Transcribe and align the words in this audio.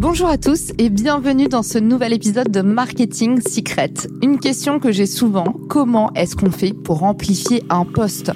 Bonjour 0.00 0.28
à 0.28 0.38
tous 0.38 0.72
et 0.78 0.88
bienvenue 0.88 1.46
dans 1.46 1.62
ce 1.62 1.76
nouvel 1.76 2.14
épisode 2.14 2.50
de 2.50 2.62
Marketing 2.62 3.38
Secret. 3.46 3.92
Une 4.22 4.38
question 4.38 4.80
que 4.80 4.92
j'ai 4.92 5.04
souvent, 5.04 5.44
comment 5.68 6.10
est-ce 6.14 6.36
qu'on 6.36 6.50
fait 6.50 6.72
pour 6.72 7.02
amplifier 7.02 7.62
un 7.68 7.84
poste 7.84 8.32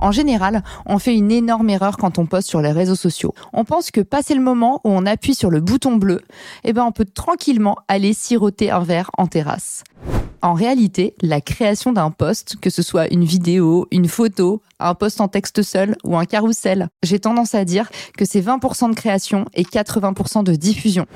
en 0.00 0.12
général, 0.12 0.62
on 0.86 1.00
fait 1.00 1.16
une 1.16 1.32
énorme 1.32 1.70
erreur 1.70 1.96
quand 1.96 2.18
on 2.18 2.26
poste 2.26 2.48
sur 2.48 2.60
les 2.60 2.70
réseaux 2.70 2.94
sociaux. 2.94 3.34
On 3.52 3.64
pense 3.64 3.90
que 3.90 4.00
passé 4.00 4.34
le 4.34 4.40
moment 4.40 4.80
où 4.84 4.90
on 4.90 5.06
appuie 5.06 5.34
sur 5.34 5.50
le 5.50 5.60
bouton 5.60 5.96
bleu, 5.96 6.20
eh 6.62 6.72
ben 6.72 6.84
on 6.84 6.92
peut 6.92 7.04
tranquillement 7.04 7.74
aller 7.88 8.12
siroter 8.12 8.70
un 8.70 8.84
verre 8.84 9.10
en 9.18 9.26
terrasse. 9.26 9.82
En 10.40 10.54
réalité, 10.54 11.14
la 11.20 11.40
création 11.40 11.92
d'un 11.92 12.12
post, 12.12 12.56
que 12.60 12.70
ce 12.70 12.80
soit 12.80 13.12
une 13.12 13.24
vidéo, 13.24 13.88
une 13.90 14.06
photo, 14.06 14.62
un 14.78 14.94
post 14.94 15.20
en 15.20 15.26
texte 15.26 15.62
seul 15.62 15.96
ou 16.04 16.16
un 16.16 16.26
carrousel, 16.26 16.88
j'ai 17.02 17.18
tendance 17.18 17.56
à 17.56 17.64
dire 17.64 17.90
que 18.16 18.24
c'est 18.24 18.40
20% 18.40 18.90
de 18.90 18.94
création 18.94 19.46
et 19.54 19.64
80% 19.64 20.44
de 20.44 20.54
diffusion. 20.54 21.06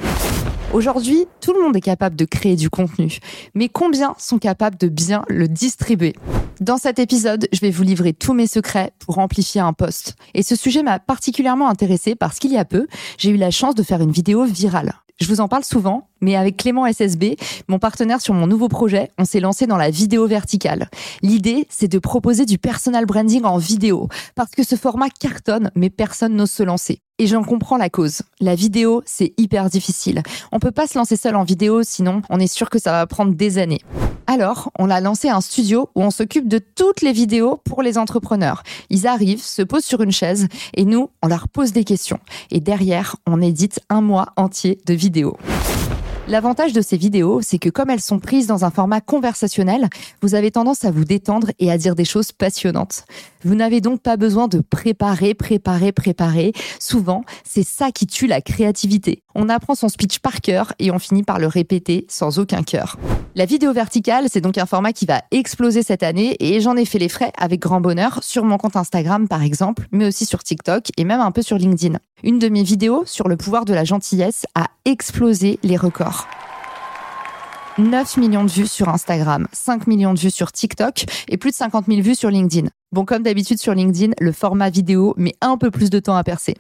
Aujourd'hui, 0.72 1.26
tout 1.40 1.52
le 1.52 1.62
monde 1.62 1.76
est 1.76 1.80
capable 1.80 2.16
de 2.16 2.24
créer 2.24 2.56
du 2.56 2.68
contenu, 2.68 3.18
mais 3.54 3.68
combien 3.68 4.14
sont 4.18 4.38
capables 4.38 4.76
de 4.78 4.88
bien 4.88 5.22
le 5.28 5.46
distribuer? 5.46 6.16
Dans 6.60 6.78
cet 6.78 6.98
épisode, 6.98 7.46
je 7.52 7.60
vais 7.60 7.70
vous 7.70 7.82
livrer 7.84 8.14
tous 8.14 8.34
mes 8.34 8.48
secrets 8.48 8.92
pour 8.98 9.18
amplifier 9.18 9.60
un 9.60 9.72
post. 9.72 10.16
Et 10.34 10.42
ce 10.42 10.56
sujet 10.56 10.82
m'a 10.82 10.98
particulièrement 10.98 11.68
intéressé 11.68 12.16
parce 12.16 12.38
qu'il 12.40 12.52
y 12.52 12.56
a 12.56 12.64
peu, 12.64 12.88
j'ai 13.18 13.30
eu 13.30 13.36
la 13.36 13.50
chance 13.52 13.74
de 13.76 13.82
faire 13.82 14.00
une 14.00 14.12
vidéo 14.12 14.44
virale. 14.44 14.94
Je 15.20 15.28
vous 15.28 15.41
en 15.41 15.48
parle 15.48 15.64
souvent, 15.64 16.08
mais 16.20 16.36
avec 16.36 16.56
Clément 16.56 16.86
SSB, 16.86 17.36
mon 17.68 17.78
partenaire 17.78 18.20
sur 18.20 18.34
mon 18.34 18.46
nouveau 18.46 18.68
projet, 18.68 19.10
on 19.18 19.24
s'est 19.24 19.41
lancé 19.41 19.66
dans 19.66 19.77
la 19.77 19.91
vidéo 19.91 20.27
verticale. 20.27 20.88
L'idée, 21.22 21.66
c'est 21.68 21.88
de 21.88 21.98
proposer 21.98 22.44
du 22.44 22.58
personal 22.58 23.06
branding 23.06 23.44
en 23.44 23.58
vidéo, 23.58 24.08
parce 24.34 24.50
que 24.50 24.64
ce 24.64 24.77
format 24.77 25.10
cartonne, 25.10 25.70
mais 25.74 25.90
personne 25.90 26.34
n'ose 26.34 26.50
se 26.50 26.62
lancer. 26.62 27.00
Et 27.18 27.27
j'en 27.27 27.44
comprends 27.44 27.77
la 27.77 27.90
cause. 27.90 28.22
La 28.40 28.55
vidéo, 28.55 29.02
c'est 29.06 29.33
hyper 29.36 29.68
difficile. 29.68 30.22
On 30.50 30.58
peut 30.58 30.72
pas 30.72 30.86
se 30.86 30.98
lancer 30.98 31.16
seul 31.16 31.36
en 31.36 31.44
vidéo, 31.44 31.83
sinon 31.83 32.22
on 32.30 32.40
est 32.40 32.52
sûr 32.52 32.70
que 32.70 32.78
ça 32.78 32.92
va 32.92 33.06
prendre 33.06 33.34
des 33.34 33.58
années. 33.58 33.80
Alors, 34.33 34.70
on 34.78 34.88
a 34.88 35.02
lancé 35.02 35.28
un 35.28 35.42
studio 35.42 35.91
où 35.94 36.02
on 36.02 36.11
s'occupe 36.11 36.48
de 36.48 36.56
toutes 36.56 37.02
les 37.02 37.12
vidéos 37.12 37.58
pour 37.64 37.83
les 37.83 37.98
entrepreneurs. 37.98 38.62
Ils 38.89 39.06
arrivent, 39.06 39.42
se 39.42 39.61
posent 39.61 39.84
sur 39.84 40.01
une 40.01 40.11
chaise 40.11 40.48
et 40.73 40.86
nous, 40.86 41.11
on 41.23 41.27
leur 41.27 41.48
pose 41.48 41.73
des 41.73 41.84
questions. 41.84 42.18
Et 42.51 42.58
derrière, 42.58 43.17
on 43.27 43.42
édite 43.42 43.80
un 43.90 44.01
mois 44.01 44.29
entier 44.36 44.79
de 44.86 44.95
vidéos. 44.95 45.36
L'avantage 46.32 46.72
de 46.72 46.80
ces 46.80 46.96
vidéos, 46.96 47.42
c'est 47.42 47.58
que 47.58 47.68
comme 47.68 47.90
elles 47.90 48.00
sont 48.00 48.18
prises 48.18 48.46
dans 48.46 48.64
un 48.64 48.70
format 48.70 49.02
conversationnel, 49.02 49.90
vous 50.22 50.34
avez 50.34 50.50
tendance 50.50 50.82
à 50.86 50.90
vous 50.90 51.04
détendre 51.04 51.48
et 51.58 51.70
à 51.70 51.76
dire 51.76 51.94
des 51.94 52.06
choses 52.06 52.32
passionnantes. 52.32 53.04
Vous 53.44 53.54
n'avez 53.54 53.82
donc 53.82 54.00
pas 54.00 54.16
besoin 54.16 54.48
de 54.48 54.60
préparer, 54.60 55.34
préparer, 55.34 55.92
préparer. 55.92 56.54
Souvent, 56.80 57.22
c'est 57.44 57.66
ça 57.66 57.90
qui 57.90 58.06
tue 58.06 58.26
la 58.26 58.40
créativité. 58.40 59.22
On 59.34 59.50
apprend 59.50 59.74
son 59.74 59.90
speech 59.90 60.20
par 60.20 60.40
cœur 60.40 60.72
et 60.78 60.90
on 60.90 60.98
finit 60.98 61.22
par 61.22 61.38
le 61.38 61.48
répéter 61.48 62.06
sans 62.08 62.38
aucun 62.38 62.62
cœur. 62.62 62.96
La 63.34 63.44
vidéo 63.44 63.74
verticale, 63.74 64.28
c'est 64.30 64.40
donc 64.40 64.56
un 64.56 64.64
format 64.64 64.94
qui 64.94 65.04
va 65.04 65.20
exploser 65.32 65.82
cette 65.82 66.02
année 66.02 66.36
et 66.40 66.62
j'en 66.62 66.76
ai 66.78 66.86
fait 66.86 66.98
les 66.98 67.10
frais 67.10 67.32
avec 67.36 67.60
grand 67.60 67.82
bonheur 67.82 68.20
sur 68.22 68.44
mon 68.46 68.56
compte 68.56 68.76
Instagram 68.76 69.28
par 69.28 69.42
exemple, 69.42 69.86
mais 69.92 70.06
aussi 70.06 70.24
sur 70.24 70.42
TikTok 70.42 70.92
et 70.96 71.04
même 71.04 71.20
un 71.20 71.30
peu 71.30 71.42
sur 71.42 71.58
LinkedIn. 71.58 71.98
Une 72.24 72.38
de 72.38 72.48
mes 72.48 72.62
vidéos 72.62 73.02
sur 73.05 73.27
le 73.27 73.36
pouvoir 73.36 73.64
de 73.64 73.74
la 73.74 73.83
gentillesse 73.83 74.46
a 74.55 74.68
explosé 74.84 75.58
les 75.64 75.77
records. 75.77 76.28
9 77.78 78.16
millions 78.18 78.44
de 78.44 78.50
vues 78.50 78.68
sur 78.68 78.88
Instagram, 78.88 79.48
5 79.52 79.88
millions 79.88 80.14
de 80.14 80.20
vues 80.20 80.30
sur 80.30 80.52
TikTok 80.52 81.05
et 81.28 81.36
plus 81.36 81.50
de 81.50 81.56
50 81.56 81.86
000 81.86 82.00
vues 82.00 82.14
sur 82.14 82.30
LinkedIn. 82.30 82.68
Bon, 82.92 83.05
comme 83.05 83.24
d'habitude 83.24 83.58
sur 83.58 83.74
LinkedIn, 83.74 84.12
le 84.20 84.30
format 84.30 84.70
vidéo 84.70 85.14
met 85.16 85.34
un 85.40 85.56
peu 85.56 85.72
plus 85.72 85.90
de 85.90 85.98
temps 85.98 86.14
à 86.14 86.22
percer. 86.22 86.55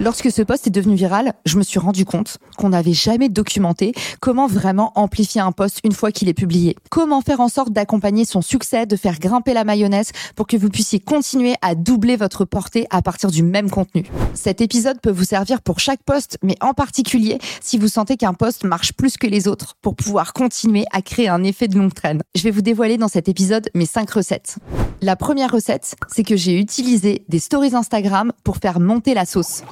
Lorsque 0.00 0.32
ce 0.32 0.42
post 0.42 0.66
est 0.66 0.70
devenu 0.70 0.96
viral, 0.96 1.34
je 1.46 1.56
me 1.56 1.62
suis 1.62 1.78
rendu 1.78 2.04
compte 2.04 2.38
qu'on 2.58 2.70
n'avait 2.70 2.92
jamais 2.92 3.28
documenté 3.28 3.92
comment 4.18 4.48
vraiment 4.48 4.90
amplifier 4.96 5.40
un 5.40 5.52
post 5.52 5.78
une 5.84 5.92
fois 5.92 6.10
qu'il 6.10 6.28
est 6.28 6.34
publié. 6.34 6.74
Comment 6.90 7.20
faire 7.20 7.40
en 7.40 7.48
sorte 7.48 7.72
d'accompagner 7.72 8.24
son 8.24 8.42
succès, 8.42 8.86
de 8.86 8.96
faire 8.96 9.20
grimper 9.20 9.54
la 9.54 9.62
mayonnaise 9.62 10.10
pour 10.34 10.48
que 10.48 10.56
vous 10.56 10.68
puissiez 10.68 10.98
continuer 10.98 11.54
à 11.62 11.76
doubler 11.76 12.16
votre 12.16 12.44
portée 12.44 12.88
à 12.90 13.02
partir 13.02 13.30
du 13.30 13.44
même 13.44 13.70
contenu. 13.70 14.04
Cet 14.34 14.60
épisode 14.60 15.00
peut 15.00 15.12
vous 15.12 15.24
servir 15.24 15.62
pour 15.62 15.78
chaque 15.78 16.02
post, 16.02 16.38
mais 16.42 16.56
en 16.60 16.74
particulier 16.74 17.38
si 17.60 17.78
vous 17.78 17.88
sentez 17.88 18.16
qu'un 18.16 18.34
post 18.34 18.64
marche 18.64 18.94
plus 18.94 19.16
que 19.16 19.28
les 19.28 19.46
autres 19.46 19.76
pour 19.80 19.94
pouvoir 19.94 20.32
continuer 20.32 20.86
à 20.90 21.02
créer 21.02 21.28
un 21.28 21.44
effet 21.44 21.68
de 21.68 21.78
longue 21.78 21.94
traîne. 21.94 22.22
Je 22.34 22.42
vais 22.42 22.50
vous 22.50 22.62
dévoiler 22.62 22.98
dans 22.98 23.08
cet 23.08 23.28
épisode 23.28 23.70
mes 23.74 23.86
5 23.86 24.10
recettes. 24.10 24.56
La 25.02 25.16
première 25.16 25.52
recette, 25.52 25.96
c'est 26.08 26.24
que 26.24 26.36
j'ai 26.36 26.58
utilisé 26.58 27.24
des 27.28 27.38
stories 27.38 27.74
Instagram 27.74 28.32
pour 28.42 28.56
faire 28.56 28.80
monter 28.80 29.14
la 29.14 29.26
sauce. 29.26 29.62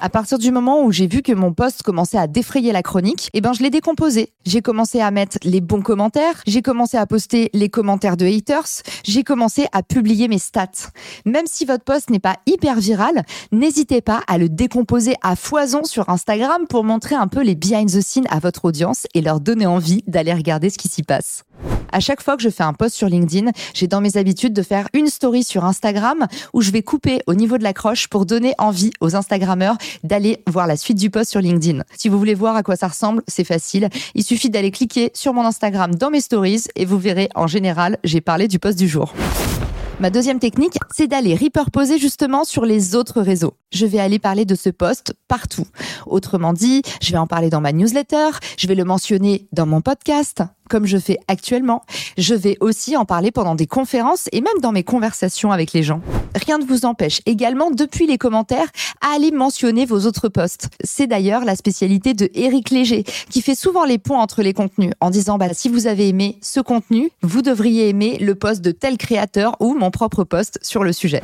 À 0.00 0.10
partir 0.10 0.38
du 0.38 0.52
moment 0.52 0.84
où 0.84 0.92
j'ai 0.92 1.08
vu 1.08 1.22
que 1.22 1.32
mon 1.32 1.52
post 1.52 1.82
commençait 1.82 2.18
à 2.18 2.28
défrayer 2.28 2.70
la 2.70 2.84
chronique, 2.84 3.30
eh 3.34 3.40
ben 3.40 3.52
je 3.52 3.64
l'ai 3.64 3.70
décomposé. 3.70 4.32
J'ai 4.46 4.62
commencé 4.62 5.00
à 5.00 5.10
mettre 5.10 5.38
les 5.42 5.60
bons 5.60 5.82
commentaires, 5.82 6.40
j'ai 6.46 6.62
commencé 6.62 6.96
à 6.96 7.04
poster 7.04 7.50
les 7.52 7.68
commentaires 7.68 8.16
de 8.16 8.24
haters, 8.24 8.68
j'ai 9.02 9.24
commencé 9.24 9.66
à 9.72 9.82
publier 9.82 10.28
mes 10.28 10.38
stats. 10.38 10.92
Même 11.24 11.46
si 11.46 11.64
votre 11.64 11.82
post 11.82 12.10
n'est 12.10 12.20
pas 12.20 12.36
hyper 12.46 12.78
viral, 12.78 13.24
n'hésitez 13.50 14.00
pas 14.00 14.22
à 14.28 14.38
le 14.38 14.48
décomposer 14.48 15.14
à 15.22 15.34
foison 15.34 15.82
sur 15.82 16.08
Instagram 16.08 16.66
pour 16.68 16.84
montrer 16.84 17.16
un 17.16 17.26
peu 17.26 17.42
les 17.42 17.56
behind 17.56 17.90
the 17.90 18.00
scenes 18.00 18.28
à 18.30 18.38
votre 18.38 18.66
audience 18.66 19.08
et 19.14 19.20
leur 19.20 19.40
donner 19.40 19.66
envie 19.66 20.04
d'aller 20.06 20.32
regarder 20.32 20.70
ce 20.70 20.78
qui 20.78 20.86
s'y 20.86 21.02
passe. 21.02 21.42
À 21.92 22.00
chaque 22.00 22.22
fois 22.22 22.36
que 22.36 22.42
je 22.42 22.50
fais 22.50 22.62
un 22.62 22.72
post 22.72 22.94
sur 22.94 23.08
LinkedIn, 23.08 23.50
j'ai 23.74 23.86
dans 23.86 24.00
mes 24.00 24.16
habitudes 24.16 24.52
de 24.52 24.62
faire 24.62 24.88
une 24.92 25.08
story 25.08 25.42
sur 25.42 25.64
Instagram 25.64 26.26
où 26.52 26.60
je 26.60 26.70
vais 26.70 26.82
couper 26.82 27.20
au 27.26 27.34
niveau 27.34 27.58
de 27.58 27.62
la 27.62 27.72
croche 27.72 28.08
pour 28.08 28.26
donner 28.26 28.54
envie 28.58 28.90
aux 29.00 29.16
Instagrammeurs 29.16 29.76
d'aller 30.04 30.42
voir 30.46 30.66
la 30.66 30.76
suite 30.76 30.98
du 30.98 31.10
post 31.10 31.30
sur 31.30 31.40
LinkedIn. 31.40 31.82
Si 31.96 32.08
vous 32.08 32.18
voulez 32.18 32.34
voir 32.34 32.56
à 32.56 32.62
quoi 32.62 32.76
ça 32.76 32.88
ressemble, 32.88 33.22
c'est 33.26 33.44
facile. 33.44 33.88
Il 34.14 34.22
suffit 34.22 34.50
d'aller 34.50 34.70
cliquer 34.70 35.10
sur 35.14 35.32
mon 35.32 35.44
Instagram 35.44 35.94
dans 35.94 36.10
mes 36.10 36.20
stories 36.20 36.64
et 36.76 36.84
vous 36.84 36.98
verrez, 36.98 37.28
en 37.34 37.46
général, 37.46 37.98
j'ai 38.04 38.20
parlé 38.20 38.48
du 38.48 38.58
post 38.58 38.78
du 38.78 38.88
jour. 38.88 39.14
Ma 40.00 40.10
deuxième 40.10 40.38
technique, 40.38 40.78
c'est 40.94 41.08
d'aller 41.08 41.34
repurposer 41.34 41.98
justement 41.98 42.44
sur 42.44 42.64
les 42.64 42.94
autres 42.94 43.20
réseaux. 43.20 43.54
Je 43.72 43.84
vais 43.84 43.98
aller 43.98 44.20
parler 44.20 44.44
de 44.44 44.54
ce 44.54 44.70
post 44.70 45.12
partout. 45.26 45.66
Autrement 46.06 46.52
dit, 46.52 46.82
je 47.02 47.10
vais 47.10 47.18
en 47.18 47.26
parler 47.26 47.50
dans 47.50 47.60
ma 47.60 47.72
newsletter, 47.72 48.30
je 48.56 48.68
vais 48.68 48.76
le 48.76 48.84
mentionner 48.84 49.48
dans 49.52 49.66
mon 49.66 49.80
podcast, 49.80 50.44
comme 50.68 50.86
je 50.86 50.98
fais 50.98 51.18
actuellement. 51.26 51.82
Je 52.16 52.34
vais 52.34 52.56
aussi 52.60 52.96
en 52.96 53.04
parler 53.04 53.30
pendant 53.30 53.54
des 53.54 53.66
conférences 53.66 54.28
et 54.32 54.40
même 54.40 54.60
dans 54.60 54.72
mes 54.72 54.84
conversations 54.84 55.50
avec 55.50 55.72
les 55.72 55.82
gens. 55.82 56.00
Rien 56.34 56.58
ne 56.58 56.64
vous 56.64 56.84
empêche 56.84 57.20
également, 57.26 57.70
depuis 57.70 58.06
les 58.06 58.18
commentaires, 58.18 58.68
à 59.00 59.14
aller 59.14 59.30
mentionner 59.30 59.86
vos 59.86 60.06
autres 60.06 60.28
posts. 60.28 60.68
C'est 60.84 61.06
d'ailleurs 61.06 61.44
la 61.44 61.56
spécialité 61.56 62.14
de 62.14 62.28
Eric 62.34 62.70
Léger, 62.70 63.04
qui 63.30 63.42
fait 63.42 63.54
souvent 63.54 63.84
les 63.84 63.98
ponts 63.98 64.18
entre 64.18 64.42
les 64.42 64.52
contenus, 64.52 64.92
en 65.00 65.10
disant 65.10 65.38
bah, 65.38 65.48
si 65.52 65.68
vous 65.68 65.86
avez 65.86 66.08
aimé 66.08 66.38
ce 66.42 66.60
contenu, 66.60 67.10
vous 67.22 67.42
devriez 67.42 67.88
aimer 67.88 68.18
le 68.18 68.34
post 68.34 68.60
de 68.60 68.70
tel 68.70 68.98
créateur 68.98 69.56
ou 69.60 69.74
mon 69.74 69.90
propre 69.90 70.24
post 70.24 70.58
sur 70.62 70.84
le 70.84 70.92
sujet. 70.92 71.22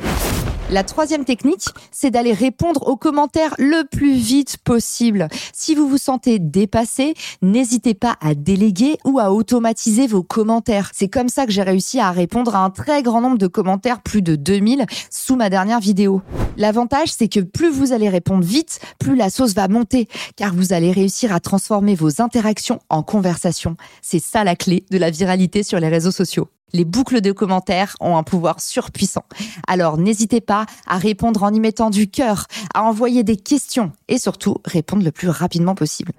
La 0.71 0.83
troisième 0.83 1.25
technique, 1.25 1.67
c'est 1.91 2.09
d'aller 2.09 2.33
répondre 2.33 2.87
aux 2.87 2.95
commentaires 2.95 3.53
le 3.59 3.83
plus 3.83 4.15
vite 4.15 4.57
possible. 4.57 5.27
Si 5.53 5.75
vous 5.75 5.87
vous 5.87 5.99
sentez 5.99 6.39
dépassé, 6.39 7.13
n'hésitez 7.43 7.93
pas 7.93 8.15
à 8.19 8.33
déléguer 8.33 8.97
ou 9.05 9.19
à 9.19 9.31
automatiser 9.35 10.07
vos 10.07 10.23
commentaires. 10.23 10.91
C'est 10.93 11.09
comme 11.09 11.29
ça 11.29 11.45
que 11.45 11.51
j'ai 11.51 11.61
réussi 11.61 11.99
à 11.99 12.11
répondre 12.11 12.55
à 12.55 12.63
un 12.63 12.69
très 12.69 13.03
grand 13.03 13.21
nombre 13.21 13.37
de 13.37 13.47
commentaires, 13.47 14.01
plus 14.01 14.21
de 14.21 14.35
2000, 14.35 14.85
sous 15.09 15.35
ma 15.35 15.49
dernière 15.49 15.79
vidéo. 15.79 16.21
L'avantage, 16.57 17.09
c'est 17.11 17.27
que 17.27 17.41
plus 17.41 17.69
vous 17.69 17.91
allez 17.91 18.09
répondre 18.09 18.43
vite, 18.43 18.79
plus 18.99 19.15
la 19.15 19.29
sauce 19.29 19.53
va 19.53 19.67
monter, 19.67 20.07
car 20.35 20.53
vous 20.53 20.73
allez 20.73 20.91
réussir 20.91 21.33
à 21.33 21.39
transformer 21.39 21.95
vos 21.95 22.21
interactions 22.21 22.79
en 22.89 23.03
conversations. 23.03 23.75
C'est 24.01 24.19
ça 24.19 24.43
la 24.43 24.55
clé 24.55 24.85
de 24.89 24.97
la 24.97 25.09
viralité 25.09 25.63
sur 25.63 25.79
les 25.79 25.89
réseaux 25.89 26.11
sociaux. 26.11 26.47
Les 26.73 26.85
boucles 26.85 27.21
de 27.21 27.31
commentaires 27.31 27.95
ont 27.99 28.17
un 28.17 28.23
pouvoir 28.23 28.59
surpuissant. 28.59 29.23
Alors 29.67 29.97
n'hésitez 29.97 30.41
pas 30.41 30.65
à 30.87 30.97
répondre 30.97 31.43
en 31.43 31.53
y 31.53 31.59
mettant 31.59 31.89
du 31.89 32.09
cœur, 32.09 32.47
à 32.73 32.83
envoyer 32.83 33.23
des 33.23 33.37
questions 33.37 33.91
et 34.07 34.17
surtout 34.17 34.57
répondre 34.65 35.03
le 35.03 35.11
plus 35.11 35.29
rapidement 35.29 35.75
possible. 35.75 36.11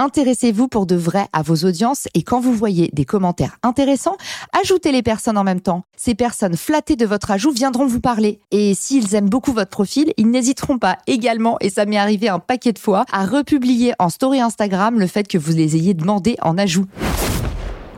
Intéressez-vous 0.00 0.66
pour 0.66 0.86
de 0.86 0.96
vrai 0.96 1.26
à 1.34 1.42
vos 1.42 1.56
audiences 1.56 2.08
et 2.14 2.22
quand 2.22 2.40
vous 2.40 2.54
voyez 2.54 2.88
des 2.94 3.04
commentaires 3.04 3.58
intéressants, 3.62 4.16
ajoutez 4.58 4.92
les 4.92 5.02
personnes 5.02 5.36
en 5.36 5.44
même 5.44 5.60
temps. 5.60 5.82
Ces 5.94 6.14
personnes 6.14 6.56
flattées 6.56 6.96
de 6.96 7.04
votre 7.04 7.30
ajout 7.30 7.50
viendront 7.50 7.84
vous 7.84 8.00
parler. 8.00 8.40
Et 8.50 8.72
s'ils 8.72 9.14
aiment 9.14 9.28
beaucoup 9.28 9.52
votre 9.52 9.68
profil, 9.68 10.14
ils 10.16 10.30
n'hésiteront 10.30 10.78
pas 10.78 10.96
également, 11.06 11.58
et 11.60 11.68
ça 11.68 11.84
m'est 11.84 11.98
arrivé 11.98 12.30
un 12.30 12.38
paquet 12.38 12.72
de 12.72 12.78
fois, 12.78 13.04
à 13.12 13.26
republier 13.26 13.92
en 13.98 14.08
story 14.08 14.40
Instagram 14.40 14.98
le 14.98 15.06
fait 15.06 15.28
que 15.28 15.36
vous 15.36 15.52
les 15.52 15.76
ayez 15.76 15.92
demandé 15.92 16.38
en 16.40 16.56
ajout. 16.56 16.86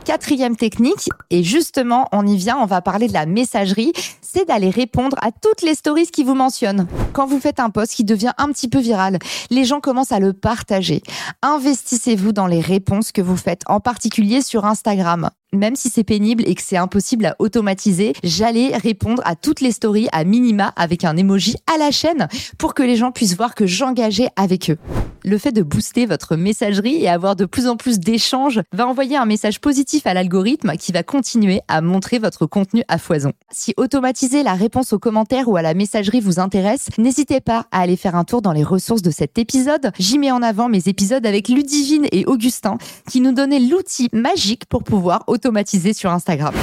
Quatrième 0.05 0.57
technique, 0.57 1.09
et 1.29 1.43
justement, 1.43 2.09
on 2.11 2.27
y 2.27 2.35
vient, 2.35 2.57
on 2.57 2.65
va 2.65 2.81
parler 2.81 3.07
de 3.07 3.13
la 3.13 3.25
messagerie, 3.25 3.93
c'est 4.21 4.45
d'aller 4.45 4.69
répondre 4.69 5.15
à 5.21 5.31
toutes 5.31 5.61
les 5.61 5.75
stories 5.75 6.07
qui 6.07 6.25
vous 6.25 6.35
mentionnent. 6.35 6.87
Quand 7.13 7.25
vous 7.25 7.39
faites 7.39 7.61
un 7.61 7.69
post 7.69 7.93
qui 7.93 8.03
devient 8.03 8.33
un 8.37 8.49
petit 8.49 8.67
peu 8.67 8.79
viral, 8.79 9.17
les 9.49 9.63
gens 9.63 9.79
commencent 9.79 10.11
à 10.11 10.19
le 10.19 10.33
partager. 10.33 11.03
Investissez-vous 11.41 12.33
dans 12.33 12.47
les 12.47 12.59
réponses 12.59 13.13
que 13.13 13.21
vous 13.21 13.37
faites, 13.37 13.61
en 13.67 13.79
particulier 13.79 14.41
sur 14.41 14.65
Instagram 14.65 15.29
même 15.53 15.75
si 15.75 15.89
c'est 15.89 16.03
pénible 16.03 16.43
et 16.45 16.55
que 16.55 16.61
c'est 16.61 16.77
impossible 16.77 17.25
à 17.25 17.35
automatiser, 17.39 18.13
j'allais 18.23 18.75
répondre 18.75 19.21
à 19.25 19.35
toutes 19.35 19.61
les 19.61 19.71
stories 19.71 20.09
à 20.11 20.23
minima 20.23 20.73
avec 20.75 21.05
un 21.05 21.15
emoji 21.15 21.55
à 21.73 21.77
la 21.77 21.91
chaîne 21.91 22.27
pour 22.57 22.73
que 22.73 22.83
les 22.83 22.95
gens 22.95 23.11
puissent 23.11 23.37
voir 23.37 23.55
que 23.55 23.65
j'engageais 23.65 24.29
avec 24.35 24.69
eux. 24.69 24.77
Le 25.25 25.37
fait 25.37 25.53
de 25.53 25.61
booster 25.61 26.05
votre 26.05 26.35
messagerie 26.35 27.01
et 27.01 27.07
avoir 27.07 27.37
de 27.37 27.45
plus 27.45 27.67
en 27.67 27.77
plus 27.77 27.97
d'échanges 27.97 28.61
va 28.73 28.85
envoyer 28.85 29.15
un 29.15 29.25
message 29.25 29.61
positif 29.61 30.05
à 30.05 30.13
l'algorithme 30.13 30.73
qui 30.75 30.91
va 30.91 31.01
continuer 31.01 31.61
à 31.69 31.79
montrer 31.79 32.19
votre 32.19 32.45
contenu 32.45 32.83
à 32.89 32.97
foison. 32.97 33.31
Si 33.49 33.73
automatiser 33.77 34.43
la 34.43 34.53
réponse 34.53 34.91
aux 34.91 34.99
commentaires 34.99 35.47
ou 35.47 35.55
à 35.55 35.61
la 35.61 35.75
messagerie 35.75 36.19
vous 36.19 36.41
intéresse, 36.41 36.89
n'hésitez 36.97 37.39
pas 37.39 37.67
à 37.71 37.79
aller 37.79 37.95
faire 37.95 38.15
un 38.15 38.25
tour 38.25 38.41
dans 38.41 38.51
les 38.51 38.65
ressources 38.65 39.01
de 39.01 39.11
cet 39.11 39.37
épisode. 39.37 39.91
J'y 39.97 40.19
mets 40.19 40.31
en 40.31 40.41
avant 40.41 40.67
mes 40.67 40.89
épisodes 40.89 41.25
avec 41.25 41.47
Ludivine 41.47 42.05
et 42.11 42.25
Augustin 42.25 42.77
qui 43.09 43.21
nous 43.21 43.31
donnaient 43.31 43.61
l'outil 43.61 44.09
magique 44.11 44.65
pour 44.65 44.83
pouvoir 44.83 45.23
automatisé 45.43 45.93
sur 45.93 46.09
Instagram. 46.09 46.53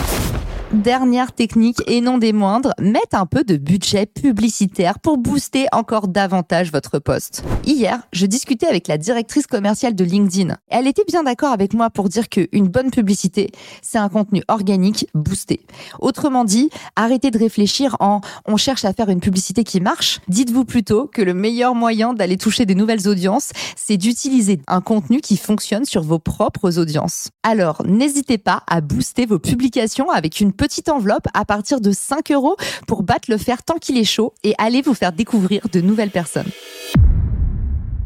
Dernière 0.72 1.32
technique 1.32 1.82
et 1.88 2.00
non 2.00 2.16
des 2.16 2.32
moindres, 2.32 2.74
mettre 2.80 3.16
un 3.16 3.26
peu 3.26 3.42
de 3.42 3.56
budget 3.56 4.06
publicitaire 4.06 5.00
pour 5.00 5.18
booster 5.18 5.66
encore 5.72 6.06
davantage 6.06 6.70
votre 6.70 7.00
poste. 7.00 7.42
Hier, 7.66 8.00
je 8.12 8.24
discutais 8.24 8.68
avec 8.68 8.86
la 8.86 8.96
directrice 8.96 9.48
commerciale 9.48 9.96
de 9.96 10.04
LinkedIn. 10.04 10.56
Elle 10.68 10.86
était 10.86 11.02
bien 11.04 11.24
d'accord 11.24 11.50
avec 11.50 11.74
moi 11.74 11.90
pour 11.90 12.08
dire 12.08 12.28
qu'une 12.28 12.68
bonne 12.68 12.92
publicité, 12.92 13.50
c'est 13.82 13.98
un 13.98 14.08
contenu 14.08 14.44
organique 14.46 15.08
boosté. 15.12 15.66
Autrement 15.98 16.44
dit, 16.44 16.70
arrêtez 16.94 17.32
de 17.32 17.38
réfléchir 17.38 17.96
en 17.98 18.20
on 18.46 18.56
cherche 18.56 18.84
à 18.84 18.92
faire 18.92 19.08
une 19.08 19.20
publicité 19.20 19.64
qui 19.64 19.80
marche. 19.80 20.20
Dites-vous 20.28 20.64
plutôt 20.64 21.08
que 21.08 21.20
le 21.20 21.34
meilleur 21.34 21.74
moyen 21.74 22.14
d'aller 22.14 22.36
toucher 22.36 22.64
des 22.64 22.76
nouvelles 22.76 23.08
audiences, 23.08 23.50
c'est 23.74 23.96
d'utiliser 23.96 24.60
un 24.68 24.80
contenu 24.80 25.20
qui 25.20 25.36
fonctionne 25.36 25.84
sur 25.84 26.04
vos 26.04 26.20
propres 26.20 26.78
audiences. 26.78 27.30
Alors, 27.42 27.82
n'hésitez 27.84 28.38
pas 28.38 28.62
à 28.68 28.80
booster 28.80 29.26
vos 29.26 29.40
publications 29.40 30.10
avec 30.10 30.38
une 30.38 30.52
petite 30.60 30.90
enveloppe 30.90 31.26
à 31.32 31.46
partir 31.46 31.80
de 31.80 31.90
5 31.90 32.32
euros 32.32 32.54
pour 32.86 33.02
battre 33.02 33.30
le 33.30 33.38
fer 33.38 33.62
tant 33.62 33.78
qu'il 33.78 33.96
est 33.96 34.04
chaud 34.04 34.34
et 34.44 34.54
aller 34.58 34.82
vous 34.82 34.92
faire 34.92 35.14
découvrir 35.14 35.66
de 35.72 35.80
nouvelles 35.80 36.10
personnes. 36.10 36.50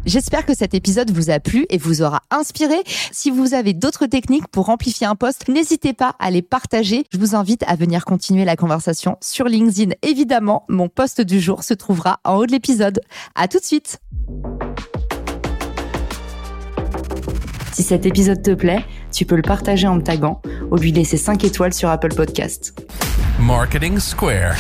J'espère 0.06 0.47
que 0.47 0.55
cet 0.55 0.73
épisode 0.73 1.11
vous 1.11 1.31
a 1.31 1.41
plu 1.41 1.67
et 1.69 1.79
vous 1.79 2.03
aura 2.03 2.23
inspiré. 2.31 2.77
Si 3.11 3.33
vous 3.33 3.55
avez 3.55 3.73
d'autres 3.73 4.06
techniques 4.06 4.47
pour 4.47 4.69
amplifier 4.69 5.05
un 5.05 5.17
poste, 5.17 5.49
n'hésitez 5.49 5.95
pas 5.95 6.15
à 6.21 6.31
les 6.31 6.43
partager. 6.43 7.06
Je 7.12 7.19
vous 7.19 7.35
invite 7.35 7.65
à 7.67 7.75
venir 7.75 8.05
continuer 8.05 8.45
la 8.45 8.55
conversation 8.55 9.17
sur 9.21 9.47
LinkedIn. 9.47 9.93
Évidemment, 10.03 10.65
mon 10.69 10.89
poste 10.89 11.23
du 11.23 11.41
jour 11.41 11.65
se 11.65 11.75
trouvera 11.75 12.21
en 12.23 12.37
haut 12.37 12.47
de 12.47 12.53
l'épisode. 12.53 13.01
À 13.35 13.49
tout 13.49 13.59
de 13.59 13.65
suite. 13.65 13.99
Si 17.73 17.83
cet 17.83 18.06
épisode 18.06 18.41
te 18.41 18.53
plaît, 18.53 18.85
tu 19.14 19.25
peux 19.25 19.37
le 19.37 19.43
partager 19.43 19.87
en 19.87 19.96
me 19.96 20.02
taguant 20.02 20.43
ou 20.70 20.76
lui 20.76 20.93
laisser 20.93 21.16
5 21.16 21.44
étoiles 21.44 21.72
sur 21.72 21.88
Apple 21.88 22.14
Podcast. 22.14 22.75
Marketing 23.38 23.99
Square. 23.99 24.56